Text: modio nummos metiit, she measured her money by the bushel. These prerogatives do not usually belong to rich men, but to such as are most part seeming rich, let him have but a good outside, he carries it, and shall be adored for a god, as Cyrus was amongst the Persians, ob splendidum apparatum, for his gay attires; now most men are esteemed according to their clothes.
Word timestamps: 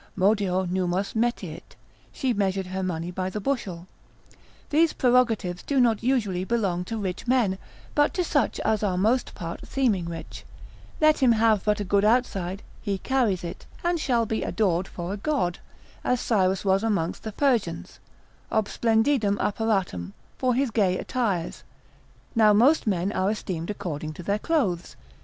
modio 0.17 0.65
nummos 0.65 1.13
metiit, 1.13 1.75
she 2.11 2.33
measured 2.33 2.65
her 2.65 2.81
money 2.81 3.11
by 3.11 3.29
the 3.29 3.39
bushel. 3.39 3.85
These 4.71 4.93
prerogatives 4.93 5.61
do 5.61 5.79
not 5.79 6.01
usually 6.01 6.43
belong 6.43 6.85
to 6.85 6.97
rich 6.97 7.27
men, 7.27 7.59
but 7.93 8.11
to 8.15 8.23
such 8.23 8.59
as 8.61 8.81
are 8.81 8.97
most 8.97 9.35
part 9.35 9.67
seeming 9.67 10.07
rich, 10.09 10.43
let 10.99 11.19
him 11.19 11.33
have 11.33 11.63
but 11.63 11.79
a 11.79 11.83
good 11.83 12.03
outside, 12.03 12.63
he 12.81 12.97
carries 12.97 13.43
it, 13.43 13.67
and 13.83 13.99
shall 13.99 14.25
be 14.25 14.41
adored 14.41 14.87
for 14.87 15.13
a 15.13 15.17
god, 15.17 15.59
as 16.03 16.19
Cyrus 16.19 16.65
was 16.65 16.81
amongst 16.83 17.21
the 17.21 17.31
Persians, 17.31 17.99
ob 18.51 18.67
splendidum 18.69 19.37
apparatum, 19.37 20.13
for 20.35 20.55
his 20.55 20.71
gay 20.71 20.97
attires; 20.97 21.63
now 22.33 22.53
most 22.53 22.87
men 22.87 23.11
are 23.11 23.29
esteemed 23.29 23.69
according 23.69 24.13
to 24.13 24.23
their 24.23 24.39
clothes. 24.39 24.95